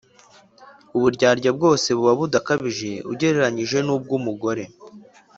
[0.97, 4.63] Uburyarya bwose buba budakabije ugereranije n’ubw’umugore;